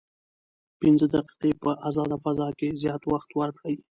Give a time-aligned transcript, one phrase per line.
[0.79, 3.75] پنځه دقیقې په ازاده فضا کې زیات وخت ورکړئ.